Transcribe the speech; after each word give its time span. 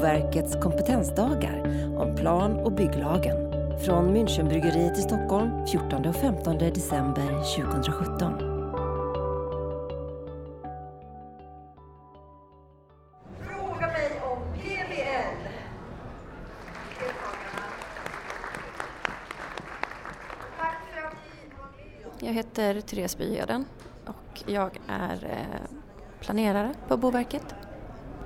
Boverkets 0.00 0.56
kompetensdagar 0.62 1.62
om 1.98 2.16
plan 2.16 2.56
och 2.56 2.72
bygglagen 2.72 3.36
från 3.84 4.16
Münchenbryggeriet 4.16 4.98
i 4.98 5.02
Stockholm 5.02 5.66
14 5.66 6.06
och 6.06 6.16
15 6.16 6.58
december 6.58 7.56
2017. 7.56 8.38
Fråga 13.40 13.86
mig 13.86 14.20
om 14.22 14.38
PBL. 14.54 15.48
Jag 22.18 22.32
heter 22.32 22.80
Therese 22.80 23.18
Byheden 23.18 23.64
och 24.06 24.42
jag 24.46 24.78
är 24.88 25.24
eh, 25.24 25.76
planerare 26.20 26.74
på 26.88 26.96
Boverket. 26.96 27.59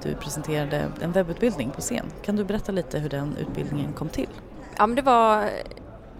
Du 0.04 0.14
presenterade 0.14 0.90
en 1.00 1.12
webbutbildning 1.12 1.70
på 1.70 1.80
scen. 1.80 2.06
Kan 2.22 2.36
du 2.36 2.44
berätta 2.44 2.72
lite 2.72 2.98
hur 2.98 3.08
den 3.08 3.36
utbildningen 3.36 3.92
kom 3.92 4.08
till? 4.08 4.28
Ja, 4.76 4.86
men 4.86 4.96
det 4.96 5.02
var 5.02 5.50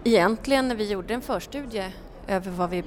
egentligen 0.03 0.67
när 0.67 0.75
vi 0.75 0.91
gjorde 0.91 1.13
en 1.13 1.21
förstudie 1.21 1.93
över 2.27 2.51
vad 2.51 2.69
vi 2.69 2.83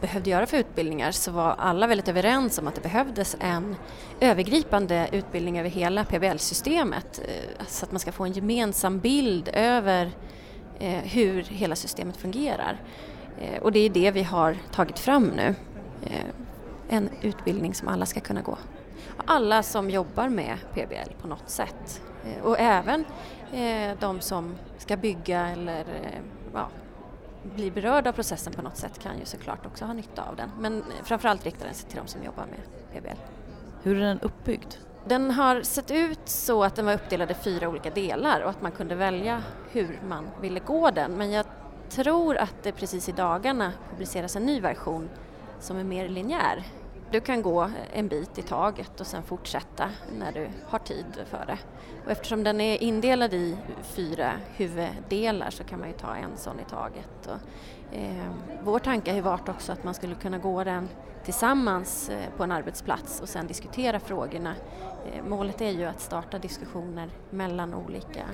behövde 0.00 0.30
göra 0.30 0.46
för 0.46 0.56
utbildningar 0.56 1.12
så 1.12 1.30
var 1.30 1.54
alla 1.58 1.86
väldigt 1.86 2.08
överens 2.08 2.58
om 2.58 2.68
att 2.68 2.74
det 2.74 2.80
behövdes 2.80 3.36
en 3.40 3.76
övergripande 4.20 5.08
utbildning 5.12 5.58
över 5.58 5.70
hela 5.70 6.04
PBL-systemet 6.04 7.20
eh, 7.24 7.66
så 7.66 7.84
att 7.84 7.92
man 7.92 8.00
ska 8.00 8.12
få 8.12 8.24
en 8.24 8.32
gemensam 8.32 8.98
bild 8.98 9.50
över 9.52 10.10
eh, 10.78 10.90
hur 10.90 11.42
hela 11.42 11.76
systemet 11.76 12.16
fungerar. 12.16 12.80
Eh, 13.40 13.62
och 13.62 13.72
det 13.72 13.78
är 13.78 13.90
det 13.90 14.10
vi 14.10 14.22
har 14.22 14.56
tagit 14.72 14.98
fram 14.98 15.26
nu. 15.26 15.54
En 16.90 17.10
utbildning 17.22 17.74
som 17.74 17.88
alla 17.88 18.06
ska 18.06 18.20
kunna 18.20 18.40
gå. 18.42 18.58
Alla 19.24 19.62
som 19.62 19.90
jobbar 19.90 20.28
med 20.28 20.58
PBL 20.74 21.12
på 21.22 21.28
något 21.28 21.48
sätt. 21.50 22.02
Eh, 22.24 22.44
Och 22.44 22.56
även 22.58 23.04
eh, 23.52 23.98
de 24.00 24.20
som 24.20 24.54
ska 24.78 24.96
bygga 24.96 25.48
eller 25.48 25.80
eh, 25.80 26.20
ja, 26.54 26.68
bli 27.42 27.70
berörda 27.70 28.10
av 28.10 28.14
processen 28.14 28.52
på 28.52 28.62
något 28.62 28.76
sätt 28.76 28.98
kan 28.98 29.18
ju 29.18 29.24
såklart 29.24 29.66
också 29.66 29.84
ha 29.84 29.92
nytta 29.92 30.22
av 30.22 30.36
den. 30.36 30.50
Men 30.60 30.84
framförallt 31.04 31.44
riktar 31.44 31.64
den 31.66 31.74
sig 31.74 31.88
till 31.88 31.98
de 31.98 32.06
som 32.06 32.22
jobbar 32.22 32.44
med 32.46 32.60
PBL. 33.02 33.18
Hur 33.82 33.96
är 33.96 34.00
den 34.00 34.20
uppbyggd? 34.20 34.74
Den 35.06 35.30
har 35.30 35.62
sett 35.62 35.90
ut 35.90 36.20
så 36.24 36.64
att 36.64 36.76
den 36.76 36.86
var 36.86 36.94
uppdelad 36.94 37.30
i 37.30 37.34
fyra 37.34 37.68
olika 37.68 37.90
delar 37.90 38.40
och 38.40 38.50
att 38.50 38.62
man 38.62 38.72
kunde 38.72 38.94
välja 38.94 39.42
hur 39.70 40.00
man 40.08 40.26
ville 40.40 40.60
gå 40.60 40.90
den. 40.90 41.12
Men 41.12 41.30
jag 41.30 41.46
tror 41.88 42.36
att 42.36 42.54
det 42.62 42.72
precis 42.72 43.08
i 43.08 43.12
dagarna 43.12 43.72
publiceras 43.90 44.36
en 44.36 44.46
ny 44.46 44.60
version 44.60 45.08
som 45.60 45.76
är 45.76 45.84
mer 45.84 46.08
linjär. 46.08 46.64
Du 47.10 47.20
kan 47.20 47.42
gå 47.42 47.70
en 47.92 48.08
bit 48.08 48.38
i 48.38 48.42
taget 48.42 49.00
och 49.00 49.06
sen 49.06 49.22
fortsätta 49.22 49.90
när 50.18 50.32
du 50.32 50.48
har 50.66 50.78
tid 50.78 51.06
för 51.26 51.46
det. 51.46 51.58
Och 52.04 52.10
eftersom 52.10 52.44
den 52.44 52.60
är 52.60 52.82
indelad 52.82 53.34
i 53.34 53.56
fyra 53.82 54.32
huvuddelar 54.56 55.50
så 55.50 55.64
kan 55.64 55.78
man 55.78 55.88
ju 55.88 55.94
ta 55.94 56.14
en 56.14 56.36
sån 56.36 56.60
i 56.60 56.64
taget. 56.64 57.26
Och, 57.26 57.96
eh, 57.96 58.30
vår 58.62 58.78
tanke 58.78 59.10
har 59.10 59.16
ju 59.16 59.22
varit 59.22 59.48
också 59.48 59.72
att 59.72 59.84
man 59.84 59.94
skulle 59.94 60.14
kunna 60.14 60.38
gå 60.38 60.64
den 60.64 60.88
tillsammans 61.24 62.08
eh, 62.08 62.30
på 62.36 62.44
en 62.44 62.52
arbetsplats 62.52 63.20
och 63.20 63.28
sen 63.28 63.46
diskutera 63.46 64.00
frågorna. 64.00 64.54
Eh, 65.12 65.24
målet 65.24 65.60
är 65.60 65.70
ju 65.70 65.84
att 65.84 66.00
starta 66.00 66.38
diskussioner 66.38 67.10
mellan 67.30 67.74
olika, 67.74 68.24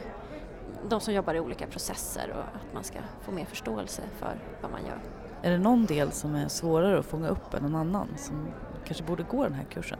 de 0.88 1.00
som 1.00 1.14
jobbar 1.14 1.34
i 1.34 1.40
olika 1.40 1.66
processer 1.66 2.30
och 2.30 2.44
att 2.44 2.74
man 2.74 2.84
ska 2.84 2.98
få 3.22 3.32
mer 3.32 3.44
förståelse 3.44 4.02
för 4.18 4.38
vad 4.60 4.70
man 4.70 4.86
gör. 4.86 5.00
Är 5.44 5.50
det 5.50 5.58
någon 5.58 5.86
del 5.86 6.12
som 6.12 6.34
är 6.34 6.48
svårare 6.48 6.98
att 6.98 7.06
fånga 7.06 7.28
upp 7.28 7.54
än 7.54 7.62
någon 7.62 7.74
annan 7.74 8.08
som 8.16 8.48
kanske 8.84 9.04
borde 9.04 9.22
gå 9.22 9.42
den 9.44 9.52
här 9.54 9.64
kursen? 9.64 9.98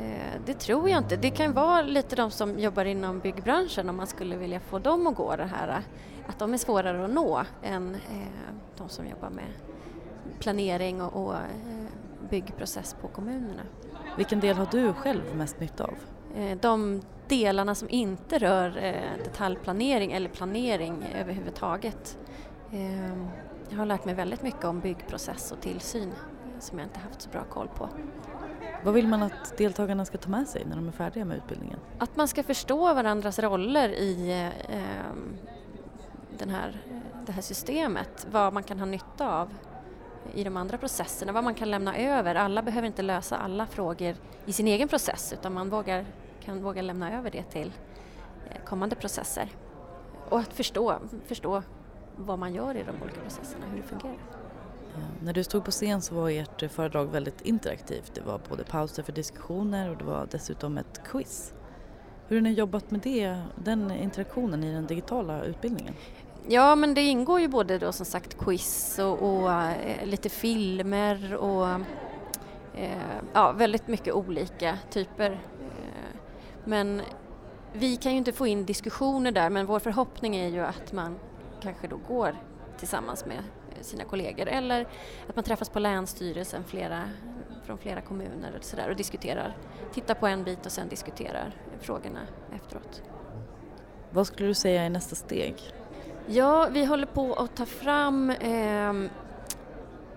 Eh, 0.00 0.40
Det 0.46 0.54
tror 0.54 0.88
jag 0.90 0.98
inte. 0.98 1.16
Det 1.16 1.30
kan 1.30 1.52
vara 1.52 1.82
lite 1.82 2.16
de 2.16 2.30
som 2.30 2.58
jobbar 2.58 2.84
inom 2.84 3.18
byggbranschen 3.20 3.88
om 3.88 3.96
man 3.96 4.06
skulle 4.06 4.36
vilja 4.36 4.60
få 4.60 4.78
dem 4.78 5.06
att 5.06 5.14
gå 5.14 5.36
det 5.36 5.44
här. 5.56 5.82
Att 6.28 6.38
de 6.38 6.54
är 6.54 6.58
svårare 6.58 7.04
att 7.04 7.10
nå 7.10 7.42
än 7.62 7.94
eh, 7.94 8.00
de 8.76 8.88
som 8.88 9.06
jobbar 9.06 9.30
med 9.30 9.44
planering 10.38 11.02
och, 11.02 11.34
eh, 11.34 11.40
byggprocess 12.30 12.96
på 13.00 13.08
kommunerna. 13.08 13.62
Vilken 14.16 14.40
del 14.40 14.56
har 14.56 14.66
du 14.70 14.92
själv 14.92 15.22
mest 15.36 15.60
nytta 15.60 15.84
av? 15.84 15.94
Eh, 16.36 16.58
De 16.60 17.00
delarna 17.28 17.74
som 17.74 17.88
inte 17.90 18.38
rör 18.38 18.76
eh, 18.84 19.24
detaljplanering 19.24 20.12
eller 20.12 20.28
planering 20.28 21.04
överhuvudtaget. 21.20 22.18
Jag 23.70 23.78
har 23.78 23.86
lärt 23.86 24.04
mig 24.04 24.14
väldigt 24.14 24.42
mycket 24.42 24.64
om 24.64 24.80
byggprocess 24.80 25.52
och 25.52 25.60
tillsyn 25.60 26.12
som 26.60 26.78
jag 26.78 26.86
inte 26.86 26.98
haft 26.98 27.22
så 27.22 27.30
bra 27.30 27.44
koll 27.44 27.68
på. 27.68 27.88
Vad 28.84 28.94
vill 28.94 29.08
man 29.08 29.22
att 29.22 29.58
deltagarna 29.58 30.04
ska 30.04 30.18
ta 30.18 30.30
med 30.30 30.48
sig 30.48 30.64
när 30.64 30.76
de 30.76 30.88
är 30.88 30.92
färdiga 30.92 31.24
med 31.24 31.36
utbildningen? 31.36 31.78
Att 31.98 32.16
man 32.16 32.28
ska 32.28 32.42
förstå 32.42 32.94
varandras 32.94 33.38
roller 33.38 33.88
i 33.88 34.30
eh, 34.68 35.02
den 36.38 36.50
här, 36.50 36.80
det 37.26 37.32
här 37.32 37.42
systemet, 37.42 38.26
vad 38.30 38.52
man 38.52 38.62
kan 38.62 38.78
ha 38.78 38.86
nytta 38.86 39.40
av 39.40 39.54
i 40.34 40.44
de 40.44 40.56
andra 40.56 40.78
processerna, 40.78 41.32
vad 41.32 41.44
man 41.44 41.54
kan 41.54 41.70
lämna 41.70 41.96
över. 41.96 42.34
Alla 42.34 42.62
behöver 42.62 42.86
inte 42.86 43.02
lösa 43.02 43.36
alla 43.36 43.66
frågor 43.66 44.14
i 44.46 44.52
sin 44.52 44.66
egen 44.66 44.88
process 44.88 45.32
utan 45.32 45.54
man 45.54 45.70
vågar, 45.70 46.06
kan 46.40 46.62
våga 46.62 46.82
lämna 46.82 47.18
över 47.18 47.30
det 47.30 47.42
till 47.42 47.72
eh, 48.50 48.64
kommande 48.64 48.96
processer. 48.96 49.48
Och 50.28 50.38
att 50.38 50.52
förstå, 50.52 50.98
förstå 51.26 51.62
vad 52.18 52.38
man 52.38 52.54
gör 52.54 52.76
i 52.76 52.82
de 52.82 53.02
olika 53.02 53.20
processerna, 53.20 53.66
hur 53.70 53.76
det 53.76 53.82
fungerar. 53.82 54.18
När 55.22 55.32
du 55.32 55.44
stod 55.44 55.64
på 55.64 55.70
scen 55.70 56.02
så 56.02 56.14
var 56.14 56.30
ert 56.30 56.70
föredrag 56.70 57.06
väldigt 57.06 57.40
interaktivt. 57.40 58.14
Det 58.14 58.20
var 58.20 58.40
både 58.48 58.64
pauser 58.64 59.02
för 59.02 59.12
diskussioner 59.12 59.90
och 59.90 59.96
det 59.96 60.04
var 60.04 60.28
dessutom 60.30 60.78
ett 60.78 61.00
quiz. 61.04 61.52
Hur 62.28 62.36
har 62.36 62.42
ni 62.42 62.52
jobbat 62.52 62.90
med 62.90 63.00
det, 63.00 63.42
den 63.64 63.90
interaktionen 63.90 64.64
i 64.64 64.72
den 64.72 64.86
digitala 64.86 65.42
utbildningen? 65.44 65.94
Ja, 66.48 66.76
men 66.76 66.94
det 66.94 67.00
ingår 67.00 67.40
ju 67.40 67.48
både 67.48 67.78
då 67.78 67.92
som 67.92 68.06
sagt 68.06 68.38
quiz 68.38 68.98
och, 68.98 69.22
och 69.22 69.52
eh, 69.52 70.06
lite 70.06 70.28
filmer 70.28 71.34
och 71.34 71.68
eh, 72.74 72.98
ja, 73.32 73.52
väldigt 73.52 73.88
mycket 73.88 74.14
olika 74.14 74.78
typer. 74.90 75.30
Eh, 75.30 75.38
men 76.64 77.02
vi 77.72 77.96
kan 77.96 78.12
ju 78.12 78.18
inte 78.18 78.32
få 78.32 78.46
in 78.46 78.64
diskussioner 78.64 79.32
där, 79.32 79.50
men 79.50 79.66
vår 79.66 79.78
förhoppning 79.78 80.36
är 80.36 80.48
ju 80.48 80.60
att 80.60 80.92
man 80.92 81.18
kanske 81.62 81.88
då 81.88 81.96
går 82.08 82.36
tillsammans 82.78 83.26
med 83.26 83.38
eh, 83.38 83.82
sina 83.82 84.04
kollegor 84.04 84.48
eller 84.48 84.86
att 85.28 85.36
man 85.36 85.44
träffas 85.44 85.68
på 85.68 85.78
Länsstyrelsen 85.78 86.64
flera, 86.64 87.02
från 87.64 87.78
flera 87.78 88.00
kommuner 88.00 88.54
och, 88.58 88.64
så 88.64 88.76
där, 88.76 88.90
och 88.90 88.96
diskuterar, 88.96 89.56
tittar 89.92 90.14
på 90.14 90.26
en 90.26 90.44
bit 90.44 90.66
och 90.66 90.72
sen 90.72 90.88
diskuterar 90.88 91.52
frågorna 91.80 92.20
efteråt. 92.54 93.02
Vad 94.10 94.26
skulle 94.26 94.48
du 94.48 94.54
säga 94.54 94.82
är 94.82 94.90
nästa 94.90 95.14
steg? 95.14 95.54
Ja, 96.26 96.68
vi 96.72 96.84
håller 96.84 97.06
på 97.06 97.34
att 97.34 97.56
ta 97.56 97.66
fram 97.66 98.30
eh, 98.30 98.92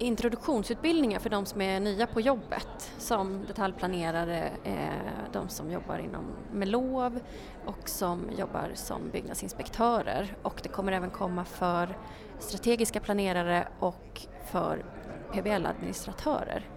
introduktionsutbildningar 0.01 1.19
för 1.19 1.29
de 1.29 1.45
som 1.45 1.61
är 1.61 1.79
nya 1.79 2.07
på 2.07 2.21
jobbet 2.21 2.91
som 2.97 3.45
detaljplanerare, 3.47 4.51
eh, 4.63 5.31
de 5.33 5.49
som 5.49 5.71
jobbar 5.71 5.97
inom 5.97 6.25
med 6.53 6.67
lov 6.67 7.19
och 7.65 7.89
som 7.89 8.29
jobbar 8.37 8.71
som 8.73 9.09
byggnadsinspektörer 9.11 10.37
och 10.41 10.59
det 10.63 10.69
kommer 10.69 10.91
även 10.91 11.09
komma 11.09 11.45
för 11.45 11.97
strategiska 12.39 12.99
planerare 12.99 13.67
och 13.79 14.21
för 14.51 14.85
PBL-administratörer. 15.33 16.69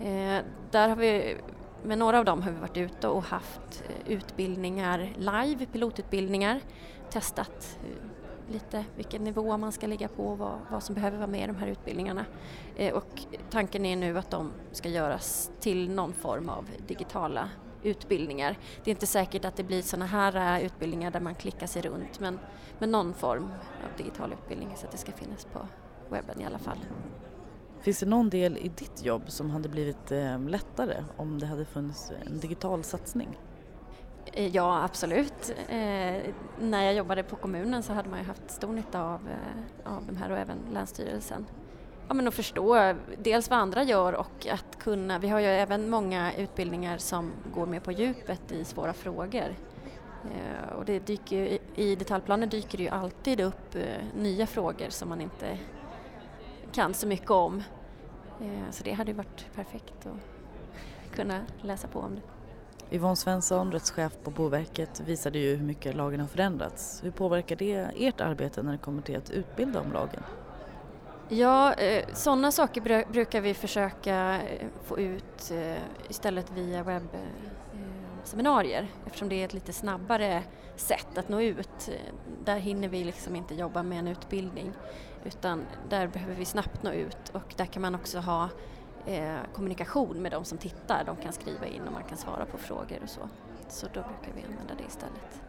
Eh, 0.00 0.44
där 0.70 0.88
har 0.88 0.96
vi, 0.96 1.36
med 1.82 1.98
några 1.98 2.18
av 2.18 2.24
dem 2.24 2.42
har 2.42 2.50
vi 2.50 2.58
varit 2.58 2.76
ute 2.76 3.08
och 3.08 3.22
haft 3.22 3.84
eh, 3.88 4.12
utbildningar 4.12 5.12
live, 5.16 5.66
pilotutbildningar, 5.66 6.60
testat 7.10 7.78
lite 8.52 8.84
vilken 8.96 9.24
nivå 9.24 9.56
man 9.56 9.72
ska 9.72 9.86
ligga 9.86 10.08
på 10.08 10.26
och 10.26 10.38
vad, 10.38 10.58
vad 10.70 10.82
som 10.82 10.94
behöver 10.94 11.16
vara 11.16 11.26
med 11.26 11.44
i 11.44 11.46
de 11.46 11.56
här 11.56 11.66
utbildningarna. 11.66 12.24
Eh, 12.76 12.94
och 12.94 13.22
tanken 13.50 13.84
är 13.84 13.96
nu 13.96 14.18
att 14.18 14.30
de 14.30 14.52
ska 14.72 14.88
göras 14.88 15.50
till 15.60 15.90
någon 15.90 16.12
form 16.12 16.48
av 16.48 16.64
digitala 16.86 17.50
utbildningar. 17.82 18.58
Det 18.84 18.90
är 18.90 18.92
inte 18.92 19.06
säkert 19.06 19.44
att 19.44 19.56
det 19.56 19.64
blir 19.64 19.82
sådana 19.82 20.06
här 20.06 20.56
eh, 20.56 20.66
utbildningar 20.66 21.10
där 21.10 21.20
man 21.20 21.34
klickar 21.34 21.66
sig 21.66 21.82
runt 21.82 22.20
men, 22.20 22.38
men 22.78 22.90
någon 22.90 23.14
form 23.14 23.44
av 23.44 23.96
digital 23.96 24.32
utbildning 24.32 24.72
så 24.76 24.86
att 24.86 24.92
det 24.92 24.98
ska 24.98 25.12
finnas 25.12 25.44
på 25.44 25.58
webben 26.10 26.40
i 26.40 26.44
alla 26.44 26.58
fall. 26.58 26.78
Finns 27.80 28.00
det 28.00 28.06
någon 28.06 28.30
del 28.30 28.56
i 28.56 28.68
ditt 28.68 29.04
jobb 29.04 29.22
som 29.26 29.50
hade 29.50 29.68
blivit 29.68 30.12
eh, 30.12 30.40
lättare 30.40 31.04
om 31.16 31.38
det 31.38 31.46
hade 31.46 31.64
funnits 31.64 32.12
en 32.26 32.38
digital 32.38 32.84
satsning? 32.84 33.38
Eh, 34.32 34.46
ja, 34.56 34.84
absolut. 34.84 35.54
Eh, 35.68 35.76
när 36.60 36.82
jag 36.84 36.94
jobbade 36.94 37.22
på 37.22 37.36
kommunen 37.36 37.82
så 37.82 37.92
hade 37.92 38.08
man 38.08 38.18
ju 38.18 38.24
haft 38.24 38.50
stor 38.50 38.72
nytta 38.72 39.02
av, 39.02 39.20
eh, 39.28 39.92
av 39.96 40.04
de 40.06 40.16
här 40.16 40.30
och 40.30 40.38
även 40.38 40.58
Länsstyrelsen. 40.72 41.46
Ja, 42.08 42.14
men 42.14 42.28
att 42.28 42.34
förstå 42.34 42.94
dels 43.18 43.50
vad 43.50 43.58
andra 43.58 43.82
gör 43.82 44.12
och 44.12 44.46
att 44.52 44.78
kunna, 44.78 45.18
vi 45.18 45.28
har 45.28 45.40
ju 45.40 45.46
även 45.46 45.90
många 45.90 46.34
utbildningar 46.34 46.98
som 46.98 47.32
går 47.54 47.66
mer 47.66 47.80
på 47.80 47.92
djupet 47.92 48.52
i 48.52 48.64
svåra 48.64 48.92
frågor. 48.92 49.54
Eh, 50.24 50.72
och 50.76 50.84
det 50.84 50.98
dyker 50.98 51.36
i- 51.46 51.60
detaljplaner 51.74 51.96
detaljplanen 51.96 52.48
dyker 52.48 52.78
det 52.78 52.84
ju 52.84 52.90
alltid 52.90 53.40
upp 53.40 53.74
eh, 53.74 53.82
nya 54.16 54.46
frågor 54.46 54.88
som 54.88 55.08
man 55.08 55.20
inte 55.20 55.58
kan 56.72 56.94
så 56.94 57.06
mycket 57.06 57.30
om. 57.30 57.62
Eh, 58.40 58.70
så 58.70 58.84
det 58.84 58.92
hade 58.92 59.10
ju 59.10 59.16
varit 59.16 59.46
perfekt 59.54 60.06
att 60.06 61.14
kunna 61.16 61.40
läsa 61.62 61.88
på 61.88 62.00
om 62.00 62.14
det. 62.14 62.20
Yvonne 62.90 63.16
Svensson, 63.16 63.72
rättschef 63.72 64.12
på 64.22 64.30
Boverket, 64.30 65.00
visade 65.00 65.38
ju 65.38 65.56
hur 65.56 65.64
mycket 65.64 65.96
lagen 65.96 66.20
har 66.20 66.26
förändrats. 66.26 67.00
Hur 67.04 67.10
påverkar 67.10 67.56
det 67.56 67.90
ert 67.96 68.20
arbete 68.20 68.62
när 68.62 68.72
det 68.72 68.78
kommer 68.78 69.02
till 69.02 69.16
att 69.16 69.30
utbilda 69.30 69.80
om 69.80 69.92
lagen? 69.92 70.22
Ja, 71.28 71.74
eh, 71.74 72.04
sådana 72.14 72.52
saker 72.52 73.04
brukar 73.12 73.40
vi 73.40 73.54
försöka 73.54 74.42
eh, 74.42 74.66
få 74.84 74.98
ut 74.98 75.50
eh, 75.50 75.76
istället 76.08 76.50
via 76.50 77.00
webbseminarier 78.22 78.88
eftersom 79.06 79.28
det 79.28 79.34
är 79.34 79.44
ett 79.44 79.54
lite 79.54 79.72
snabbare 79.72 80.42
sätt 80.76 81.18
att 81.18 81.28
nå 81.28 81.40
ut. 81.40 81.90
Där 82.44 82.58
hinner 82.58 82.88
vi 82.88 83.04
liksom 83.04 83.36
inte 83.36 83.54
jobba 83.54 83.82
med 83.82 83.98
en 83.98 84.08
utbildning 84.08 84.72
utan 85.24 85.64
där 85.88 86.06
behöver 86.06 86.34
vi 86.34 86.44
snabbt 86.44 86.82
nå 86.82 86.92
ut 86.92 87.28
och 87.32 87.54
där 87.56 87.66
kan 87.66 87.82
man 87.82 87.94
också 87.94 88.18
ha 88.18 88.48
kommunikation 89.54 90.22
med 90.22 90.32
de 90.32 90.44
som 90.44 90.58
tittar. 90.58 91.04
De 91.06 91.16
kan 91.16 91.32
skriva 91.32 91.66
in 91.66 91.82
och 91.86 91.92
man 91.92 92.04
kan 92.04 92.18
svara 92.18 92.44
på 92.44 92.58
frågor 92.58 92.98
och 93.02 93.08
så. 93.08 93.20
Så 93.68 93.86
då 93.86 94.00
brukar 94.00 94.32
vi 94.36 94.42
använda 94.42 94.74
det 94.74 94.84
istället. 94.88 95.42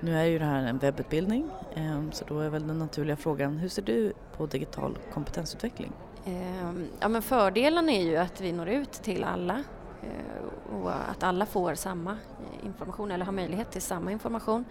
Nu 0.00 0.18
är 0.18 0.24
ju 0.24 0.38
det 0.38 0.44
här 0.44 0.66
en 0.66 0.78
webbutbildning 0.78 1.50
ehm, 1.74 2.12
så 2.12 2.24
då 2.24 2.40
är 2.40 2.48
väl 2.48 2.66
den 2.66 2.78
naturliga 2.78 3.16
frågan, 3.16 3.56
hur 3.56 3.68
ser 3.68 3.82
du 3.82 4.12
på 4.36 4.46
digital 4.46 4.98
kompetensutveckling? 5.12 5.92
Ehm, 6.24 6.88
ja 7.00 7.08
men 7.08 7.22
fördelen 7.22 7.88
är 7.88 8.02
ju 8.02 8.16
att 8.16 8.40
vi 8.40 8.52
når 8.52 8.68
ut 8.68 8.92
till 8.92 9.24
alla 9.24 9.64
eh, 10.02 10.74
och 10.74 10.92
att 11.10 11.22
alla 11.22 11.46
får 11.46 11.74
samma 11.74 12.10
eh, 12.12 12.66
information 12.66 13.10
eller 13.10 13.24
har 13.24 13.32
möjlighet 13.32 13.70
till 13.70 13.82
samma 13.82 14.12
information. 14.12 14.64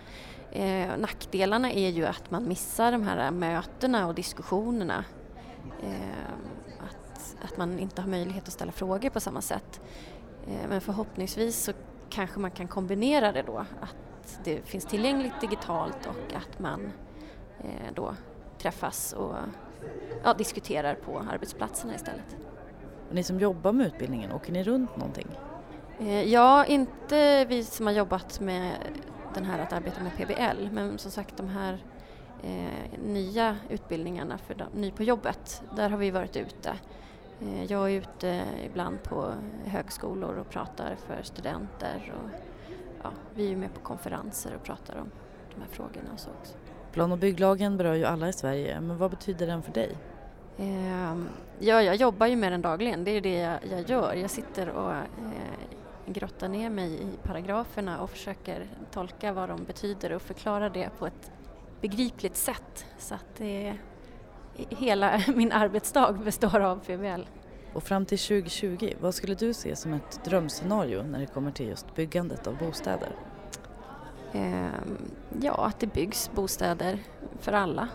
Ehm, 0.51 0.99
nackdelarna 0.99 1.71
är 1.71 1.89
ju 1.89 2.05
att 2.05 2.31
man 2.31 2.47
missar 2.47 2.91
de 2.91 3.03
här 3.03 3.31
mötena 3.31 4.07
och 4.07 4.15
diskussionerna. 4.15 5.05
Att, 5.79 6.64
att 7.41 7.57
man 7.57 7.79
inte 7.79 8.01
har 8.01 8.09
möjlighet 8.09 8.47
att 8.47 8.53
ställa 8.53 8.71
frågor 8.71 9.09
på 9.09 9.19
samma 9.19 9.41
sätt. 9.41 9.81
Men 10.69 10.81
förhoppningsvis 10.81 11.63
så 11.63 11.73
kanske 12.09 12.39
man 12.39 12.51
kan 12.51 12.67
kombinera 12.67 13.31
det 13.31 13.41
då, 13.41 13.57
att 13.57 14.39
det 14.43 14.61
finns 14.67 14.85
tillgängligt 14.85 15.41
digitalt 15.41 16.05
och 16.05 16.33
att 16.33 16.59
man 16.59 16.91
eh, 17.59 17.93
då 17.93 18.15
träffas 18.57 19.13
och 19.13 19.35
ja, 20.23 20.33
diskuterar 20.33 20.95
på 20.95 21.19
arbetsplatserna 21.31 21.95
istället. 21.95 22.35
Och 23.09 23.15
ni 23.15 23.23
som 23.23 23.39
jobbar 23.39 23.71
med 23.71 23.87
utbildningen, 23.87 24.31
åker 24.31 24.51
ni 24.51 24.63
runt 24.63 24.97
någonting? 24.97 25.27
Eh, 25.99 26.23
ja, 26.23 26.65
inte 26.65 27.45
vi 27.45 27.63
som 27.63 27.85
har 27.85 27.93
jobbat 27.93 28.39
med 28.39 28.71
den 29.33 29.45
här 29.45 29.59
att 29.59 29.73
arbeta 29.73 30.03
med 30.03 30.11
PBL 30.17 30.69
men 30.71 30.97
som 30.97 31.11
sagt 31.11 31.37
de 31.37 31.47
här 31.47 31.83
eh, 32.43 32.99
nya 33.05 33.57
utbildningarna 33.69 34.37
för 34.37 34.55
de, 34.55 34.67
ny 34.73 34.91
på 34.91 35.03
jobbet, 35.03 35.63
där 35.75 35.89
har 35.89 35.97
vi 35.97 36.11
varit 36.11 36.35
ute. 36.35 36.73
Eh, 37.41 37.63
jag 37.63 37.91
är 37.91 37.95
ute 37.95 38.45
ibland 38.65 39.03
på 39.03 39.33
högskolor 39.65 40.37
och 40.37 40.49
pratar 40.49 40.95
för 40.95 41.23
studenter 41.23 42.13
och 42.15 42.29
ja, 43.03 43.11
vi 43.35 43.51
är 43.51 43.55
med 43.55 43.73
på 43.73 43.79
konferenser 43.79 44.55
och 44.55 44.63
pratar 44.63 44.95
om 44.95 45.11
de 45.55 45.61
här 45.61 45.69
frågorna 45.69 46.09
och 46.13 46.19
så 46.19 46.29
också. 46.41 46.53
Plan 46.91 47.11
och 47.11 47.17
bygglagen 47.17 47.77
berör 47.77 47.93
ju 47.93 48.05
alla 48.05 48.29
i 48.29 48.33
Sverige, 48.33 48.81
men 48.81 48.97
vad 48.97 49.11
betyder 49.11 49.47
den 49.47 49.61
för 49.61 49.71
dig? 49.71 49.97
Eh, 50.57 51.17
ja, 51.59 51.81
jag 51.81 51.95
jobbar 51.95 52.27
ju 52.27 52.35
med 52.35 52.51
den 52.51 52.61
dagligen, 52.61 53.03
det 53.03 53.11
är 53.11 53.21
det 53.21 53.37
jag, 53.37 53.59
jag 53.71 53.89
gör. 53.89 54.13
Jag 54.13 54.29
sitter 54.29 54.69
och 54.69 54.91
eh, 54.91 55.03
grottar 56.05 56.47
ner 56.47 56.69
mig 56.69 57.01
i 57.01 57.17
paragraferna 57.23 57.99
och 57.99 58.09
försöker 58.09 58.67
tolka 58.91 59.33
vad 59.33 59.49
de 59.49 59.63
betyder 59.63 60.13
och 60.13 60.21
förklara 60.21 60.69
det 60.69 60.89
på 60.99 61.07
ett 61.07 61.31
begripligt 61.81 62.35
sätt 62.35 62.85
så 62.97 63.15
att 63.15 63.35
det, 63.37 63.77
hela 64.57 65.21
min 65.35 65.51
arbetsdag 65.51 66.11
består 66.11 66.59
av 66.59 66.79
PBL. 66.79 67.21
Och 67.73 67.83
fram 67.83 68.05
till 68.05 68.19
2020, 68.19 68.93
vad 68.99 69.15
skulle 69.15 69.35
du 69.35 69.53
se 69.53 69.75
som 69.75 69.93
ett 69.93 70.19
drömscenario 70.25 71.03
när 71.03 71.19
det 71.19 71.25
kommer 71.25 71.51
till 71.51 71.67
just 71.67 71.95
byggandet 71.95 72.47
av 72.47 72.57
bostäder? 72.57 73.09
Ehm, 74.33 75.11
ja, 75.41 75.65
att 75.65 75.79
det 75.79 75.87
byggs 75.87 76.31
bostäder 76.31 76.99
för 77.39 77.53
alla 77.53 77.87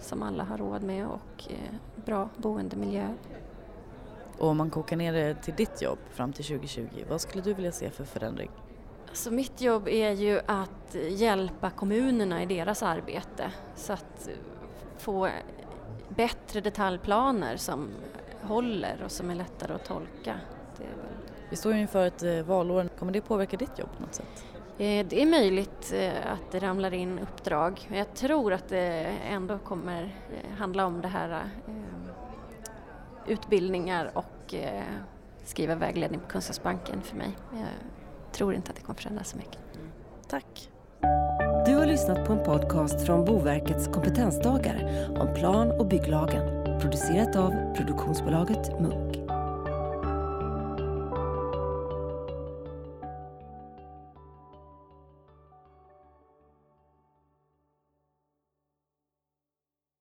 som 0.00 0.22
alla 0.22 0.44
har 0.44 0.58
råd 0.58 0.82
med 0.82 1.06
och 1.06 1.50
eh, 1.50 1.74
bra 2.04 2.28
boendemiljö. 2.36 3.06
Och 4.38 4.48
om 4.48 4.56
man 4.56 4.70
kokar 4.70 4.96
ner 4.96 5.12
det 5.12 5.34
till 5.34 5.54
ditt 5.54 5.82
jobb 5.82 5.98
fram 6.10 6.32
till 6.32 6.44
2020, 6.44 6.86
vad 7.08 7.20
skulle 7.20 7.42
du 7.42 7.54
vilja 7.54 7.72
se 7.72 7.90
för 7.90 8.04
förändring? 8.04 8.50
Alltså 9.08 9.30
mitt 9.30 9.60
jobb 9.60 9.88
är 9.88 10.12
ju 10.12 10.40
att 10.46 10.96
hjälpa 11.08 11.70
kommunerna 11.70 12.42
i 12.42 12.46
deras 12.46 12.82
arbete 12.82 13.52
så 13.76 13.92
att 13.92 14.28
få 14.98 15.28
bättre 16.08 16.60
detaljplaner 16.60 17.56
som 17.56 17.88
håller 18.42 19.02
och 19.04 19.10
som 19.10 19.30
är 19.30 19.34
lättare 19.34 19.74
att 19.74 19.84
tolka. 19.84 20.40
Väl... 20.78 20.88
Vi 21.50 21.56
står 21.56 21.74
ju 21.74 21.80
inför 21.80 22.06
ett 22.06 22.22
eh, 22.22 22.42
valår, 22.42 22.88
kommer 22.98 23.12
det 23.12 23.20
påverka 23.20 23.56
ditt 23.56 23.78
jobb 23.78 23.88
på 23.96 24.02
något 24.02 24.14
sätt? 24.14 24.44
Eh, 24.78 25.06
det 25.06 25.22
är 25.22 25.26
möjligt 25.26 25.92
eh, 25.94 26.32
att 26.32 26.50
det 26.52 26.58
ramlar 26.58 26.94
in 26.94 27.18
uppdrag. 27.18 27.88
Jag 27.92 28.14
tror 28.14 28.52
att 28.52 28.68
det 28.68 29.14
ändå 29.28 29.58
kommer 29.58 30.16
handla 30.58 30.86
om 30.86 31.00
det 31.00 31.08
här 31.08 31.50
utbildningar 33.26 34.10
och 34.14 34.54
skriva 35.44 35.74
vägledning 35.74 36.20
på 36.20 36.26
Kunskapsbanken 36.26 37.02
för 37.02 37.16
mig. 37.16 37.36
Jag 37.52 38.32
tror 38.32 38.54
inte 38.54 38.70
att 38.70 38.76
det 38.76 38.82
kommer 38.82 38.98
förändras 38.98 39.30
så 39.30 39.36
mycket. 39.36 39.58
Tack! 40.28 40.70
Lyssnat 42.08 42.26
på 42.26 42.32
en 42.32 42.44
podcast 42.44 43.06
från 43.06 43.24
Boverkets 43.24 43.88
kompetensdagar 43.88 45.06
om 45.20 45.34
plan 45.34 45.70
och 45.70 45.86
bygglagen 45.86 46.64
producerat 46.80 47.36
av 47.36 47.74
produktionsbolaget 47.76 48.80
Munk. 48.80 49.27